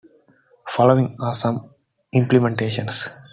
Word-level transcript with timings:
Following 0.65 1.15
are 1.21 1.35
some 1.35 1.69
implementations. 2.15 3.07